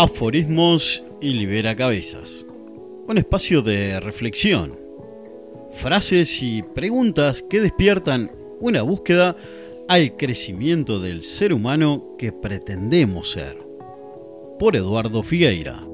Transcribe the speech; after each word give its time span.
Aforismos 0.00 1.02
y 1.20 1.32
Libera 1.32 1.74
Cabezas. 1.74 2.46
Un 3.08 3.18
espacio 3.18 3.62
de 3.62 3.98
reflexión. 3.98 4.78
Frases 5.72 6.40
y 6.40 6.62
preguntas 6.62 7.42
que 7.50 7.60
despiertan 7.60 8.30
una 8.60 8.82
búsqueda 8.82 9.34
al 9.88 10.16
crecimiento 10.16 11.00
del 11.00 11.24
ser 11.24 11.52
humano 11.52 12.14
que 12.16 12.30
pretendemos 12.30 13.32
ser. 13.32 13.58
Por 14.60 14.76
Eduardo 14.76 15.24
Figueira. 15.24 15.87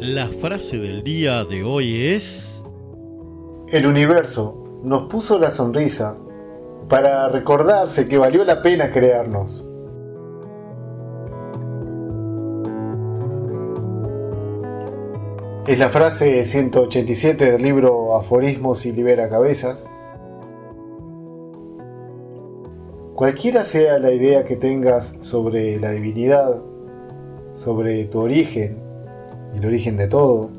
La 0.00 0.26
frase 0.26 0.78
del 0.78 1.04
día 1.04 1.44
de 1.44 1.62
hoy 1.62 2.08
es... 2.08 2.64
El 3.68 3.86
universo 3.86 4.80
nos 4.82 5.04
puso 5.04 5.38
la 5.38 5.50
sonrisa 5.50 6.18
para 6.88 7.28
recordarse 7.28 8.08
que 8.08 8.18
valió 8.18 8.44
la 8.44 8.60
pena 8.60 8.90
crearnos. 8.90 9.64
Es 15.68 15.78
la 15.78 15.88
frase 15.88 16.42
187 16.42 17.52
del 17.52 17.62
libro 17.62 18.16
Aforismos 18.16 18.84
y 18.86 18.92
Libera 18.92 19.28
Cabezas. 19.28 19.86
Cualquiera 23.14 23.62
sea 23.62 24.00
la 24.00 24.10
idea 24.10 24.44
que 24.44 24.56
tengas 24.56 25.18
sobre 25.20 25.78
la 25.78 25.92
divinidad, 25.92 26.60
sobre 27.52 28.04
tu 28.06 28.18
origen, 28.18 28.83
el 29.56 29.66
origen 29.66 29.96
de 29.96 30.08
todo, 30.08 30.50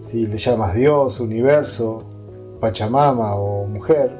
si 0.00 0.26
le 0.26 0.36
llamas 0.36 0.74
Dios, 0.74 1.20
universo, 1.20 2.02
Pachamama 2.60 3.36
o 3.36 3.66
mujer, 3.66 4.10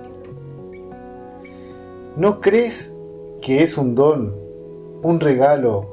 ¿no 2.17 2.41
crees 2.41 2.97
que 3.41 3.63
es 3.63 3.77
un 3.77 3.95
don, 3.95 4.35
un 5.03 5.21
regalo, 5.21 5.87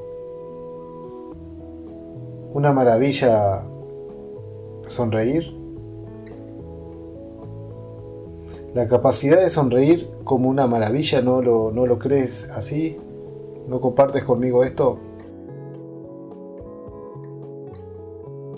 una 2.54 2.72
maravilla 2.72 3.64
sonreír? 4.86 5.54
La 8.74 8.88
capacidad 8.88 9.40
de 9.40 9.50
sonreír 9.50 10.10
como 10.24 10.50
una 10.50 10.68
maravilla, 10.68 11.22
¿no 11.22 11.42
lo, 11.42 11.72
no 11.72 11.86
lo 11.86 11.98
crees 11.98 12.52
así? 12.52 12.98
¿No 13.68 13.80
compartes 13.80 14.24
conmigo 14.24 14.64
esto? 14.64 15.00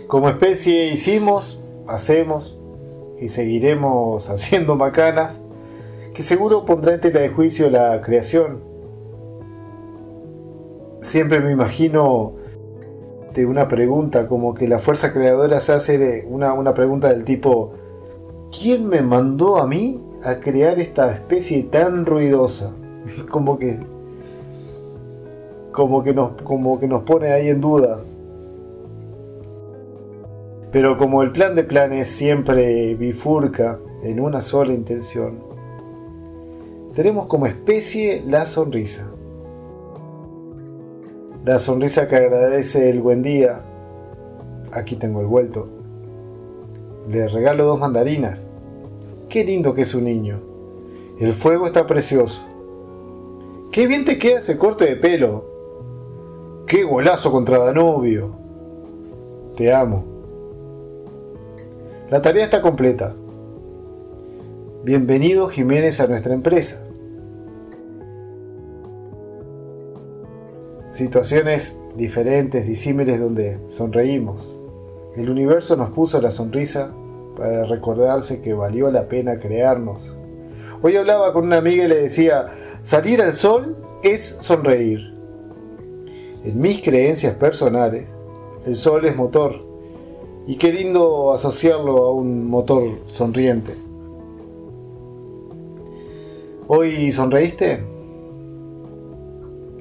Como 0.08 0.30
especie 0.30 0.88
hicimos, 0.88 1.64
hacemos 1.86 2.60
y 3.20 3.28
seguiremos 3.28 4.30
haciendo 4.30 4.76
macanas 4.76 5.42
que 6.14 6.24
seguro 6.24 6.66
pondrá 6.66 6.94
en 6.94 7.02
tela 7.02 7.20
de 7.20 7.30
juicio 7.30 7.70
la 7.70 8.02
creación. 8.02 8.60
Siempre 11.02 11.40
me 11.40 11.52
imagino 11.52 12.34
de 13.34 13.46
una 13.46 13.68
pregunta 13.68 14.28
como 14.28 14.54
que 14.54 14.68
la 14.68 14.80
fuerza 14.80 15.14
creadora 15.14 15.60
se 15.60 15.74
hace 15.74 16.26
una, 16.28 16.54
una 16.54 16.74
pregunta 16.74 17.10
del 17.10 17.24
tipo 17.24 17.74
¿Quién 18.52 18.88
me 18.88 19.02
mandó 19.02 19.58
a 19.58 19.68
mí 19.68 20.02
a 20.24 20.40
crear 20.40 20.80
esta 20.80 21.12
especie 21.12 21.64
tan 21.64 22.06
ruidosa? 22.06 22.74
Como 23.30 23.58
que 23.60 23.80
como 25.72 26.02
que 26.02 26.12
nos, 26.12 26.32
como 26.42 26.80
que 26.80 26.88
nos 26.88 27.04
pone 27.04 27.32
ahí 27.32 27.50
en 27.50 27.62
duda. 27.62 28.00
Pero 30.72 30.98
como 30.98 31.24
el 31.24 31.32
plan 31.32 31.56
de 31.56 31.64
planes 31.64 32.08
siempre 32.08 32.96
bifurca 32.96 33.80
en 34.04 34.20
una 34.20 34.42
sola 34.42 34.74
intención, 34.74 35.40
tenemos 36.94 37.28
como 37.28 37.46
especie 37.46 38.24
la 38.28 38.44
sonrisa. 38.46 39.12
La 41.46 41.60
sonrisa 41.60 42.10
que 42.10 42.18
agradece 42.18 42.90
el 42.90 43.00
buen 43.00 43.22
día. 43.22 43.62
Aquí 44.74 44.96
tengo 44.96 45.22
el 45.22 45.28
vuelto. 45.28 45.70
Le 47.10 47.28
regalo 47.30 47.66
dos 47.66 47.80
mandarinas. 47.80 48.50
Qué 49.30 49.46
lindo 49.46 49.74
que 49.74 49.84
es 49.84 49.96
un 49.96 50.04
niño. 50.04 50.42
El 51.20 51.34
fuego 51.34 51.66
está 51.66 51.88
precioso. 51.88 52.46
Qué 53.72 53.88
bien 53.88 54.04
te 54.04 54.18
queda 54.18 54.40
ese 54.40 54.58
corte 54.58 54.86
de 54.86 54.96
pelo. 54.98 55.46
Qué 56.66 56.84
golazo 56.84 57.32
contra 57.32 57.60
Danubio. 57.60 58.32
Te 59.56 59.74
amo. 59.74 60.17
La 62.10 62.22
tarea 62.22 62.46
está 62.46 62.62
completa. 62.62 63.14
Bienvenido 64.86 65.50
Jiménez 65.50 66.00
a 66.00 66.08
nuestra 66.08 66.34
empresa. 66.34 66.88
Situaciones 70.90 71.82
diferentes, 71.98 72.66
disímiles 72.66 73.20
donde 73.20 73.60
sonreímos. 73.68 74.56
El 75.18 75.30
universo 75.30 75.76
nos 75.76 75.90
puso 75.90 76.22
la 76.22 76.32
sonrisa 76.32 76.94
para 77.36 77.66
recordarse 77.66 78.42
que 78.42 78.54
valió 78.54 78.90
la 78.90 79.10
pena 79.10 79.40
crearnos. 79.40 80.16
Hoy 80.82 80.96
hablaba 80.96 81.34
con 81.34 81.44
una 81.44 81.58
amiga 81.58 81.84
y 81.84 81.90
le 81.90 82.04
decía, 82.04 82.48
salir 82.84 83.22
al 83.22 83.34
sol 83.34 83.76
es 84.02 84.22
sonreír. 84.22 85.14
En 86.46 86.62
mis 86.62 86.82
creencias 86.82 87.36
personales, 87.36 88.16
el 88.66 88.78
sol 88.78 89.04
es 89.04 89.14
motor 89.14 89.67
y 90.48 90.56
qué 90.56 90.72
lindo 90.72 91.34
asociarlo 91.34 92.06
a 92.06 92.14
un 92.14 92.50
motor 92.50 93.00
sonriente. 93.06 93.74
¿Hoy 96.70 97.12
sonreíste? 97.12 97.84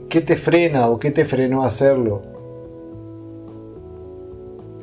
¿Qué 0.08 0.20
te 0.20 0.34
frena 0.36 0.88
o 0.88 0.98
qué 0.98 1.12
te 1.12 1.24
frenó 1.24 1.62
hacerlo? 1.62 2.22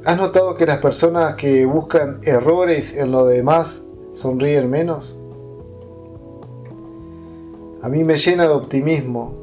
¿Has 0.05 0.17
notado 0.17 0.55
que 0.55 0.66
las 0.66 0.79
personas 0.79 1.35
que 1.35 1.66
buscan 1.66 2.19
errores 2.23 2.97
en 2.97 3.11
lo 3.11 3.25
demás 3.25 3.88
sonríen 4.13 4.69
menos? 4.69 5.17
A 7.81 7.89
mí 7.89 8.05
me 8.05 8.15
llena 8.15 8.44
de 8.44 8.53
optimismo 8.53 9.33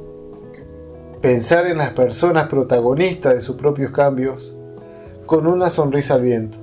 pensar 1.20 1.66
en 1.66 1.76
las 1.76 1.90
personas 1.90 2.48
protagonistas 2.48 3.34
de 3.34 3.40
sus 3.42 3.56
propios 3.56 3.92
cambios 3.92 4.54
con 5.30 5.46
una 5.46 5.70
sonrisa 5.70 6.14
al 6.14 6.22
viento. 6.22 6.58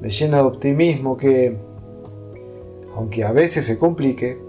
Me 0.00 0.08
llena 0.08 0.36
de 0.36 0.44
optimismo 0.44 1.16
que, 1.16 1.58
aunque 2.94 3.24
a 3.24 3.32
veces 3.32 3.64
se 3.64 3.76
complique, 3.76 4.40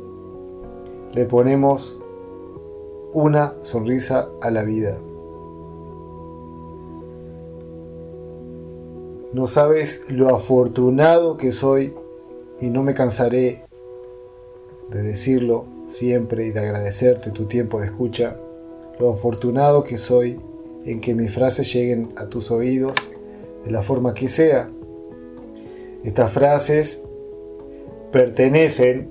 le 1.16 1.26
ponemos 1.26 2.00
una 3.12 3.56
sonrisa 3.64 4.30
a 4.40 4.52
la 4.52 4.64
vida. 4.64 5.00
No 9.34 9.48
sabes 9.48 10.12
lo 10.12 10.30
afortunado 10.30 11.38
que 11.38 11.52
soy 11.52 11.96
y 12.62 12.68
no 12.68 12.84
me 12.84 12.94
cansaré 12.94 13.66
de 14.92 15.02
decirlo 15.02 15.66
siempre 15.88 16.46
y 16.46 16.52
de 16.52 16.60
agradecerte 16.60 17.32
tu 17.32 17.46
tiempo 17.46 17.80
de 17.80 17.88
escucha, 17.88 18.38
lo 19.00 19.10
afortunado 19.10 19.84
que 19.84 19.98
soy 19.98 20.40
en 20.86 21.02
que 21.02 21.14
mis 21.14 21.34
frases 21.34 21.72
lleguen 21.74 22.10
a 22.16 22.28
tus 22.28 22.52
oídos 22.52 22.94
de 23.64 23.72
la 23.72 23.82
forma 23.82 24.14
que 24.14 24.28
sea. 24.28 24.70
Estas 26.04 26.32
frases 26.32 27.08
pertenecen 28.12 29.10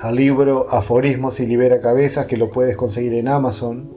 al 0.00 0.16
libro 0.16 0.66
Aforismos 0.70 1.40
y 1.40 1.46
Libera 1.46 1.80
Cabezas 1.80 2.26
que 2.26 2.36
lo 2.36 2.50
puedes 2.50 2.76
conseguir 2.76 3.14
en 3.14 3.28
Amazon. 3.28 3.90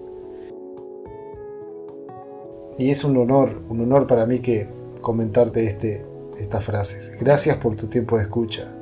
Y 2.77 2.89
es 2.89 3.03
un 3.03 3.17
honor, 3.17 3.61
un 3.69 3.81
honor 3.81 4.07
para 4.07 4.25
mí 4.25 4.39
que 4.39 4.67
comentarte 5.01 5.65
este, 5.65 6.05
estas 6.37 6.63
frases. 6.63 7.13
Gracias 7.19 7.57
por 7.57 7.75
tu 7.75 7.87
tiempo 7.87 8.17
de 8.17 8.23
escucha. 8.23 8.73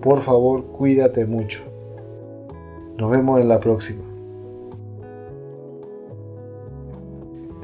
Por 0.00 0.20
favor, 0.20 0.64
cuídate 0.66 1.26
mucho. 1.26 1.64
Nos 2.96 3.10
vemos 3.10 3.40
en 3.40 3.48
la 3.48 3.58
próxima. 3.58 4.13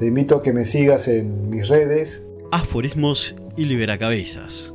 Te 0.01 0.07
invito 0.07 0.37
a 0.37 0.43
que 0.43 0.55
me 0.55 0.65
sigas 0.65 1.09
en 1.09 1.51
mis 1.51 1.69
redes. 1.69 2.27
Aforismos 2.53 3.35
y 3.59 3.67
Liberacabezas. 3.67 4.75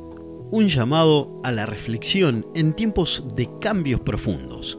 Un 0.52 0.68
llamado 0.68 1.40
a 1.42 1.50
la 1.50 1.66
reflexión 1.66 2.46
en 2.54 2.74
tiempos 2.74 3.24
de 3.34 3.48
cambios 3.60 4.02
profundos. 4.02 4.78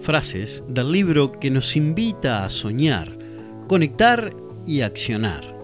Frases 0.00 0.64
del 0.68 0.92
libro 0.92 1.32
que 1.32 1.48
nos 1.48 1.76
invita 1.76 2.44
a 2.44 2.50
soñar, 2.50 3.18
conectar 3.66 4.36
y 4.66 4.82
accionar. 4.82 5.58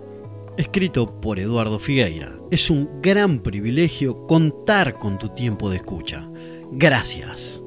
Escrito 0.57 1.21
por 1.21 1.39
Eduardo 1.39 1.79
Figueira. 1.79 2.41
Es 2.51 2.71
un 2.71 3.03
gran 3.03 3.41
privilegio 3.41 4.27
contar 4.27 4.95
con 4.99 5.19
tu 5.19 5.29
tiempo 5.29 5.69
de 5.69 5.77
escucha. 5.77 6.27
Gracias. 6.73 7.63